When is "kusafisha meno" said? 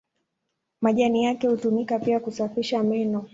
2.19-3.25